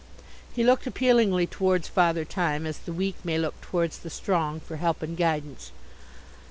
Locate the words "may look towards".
3.23-3.99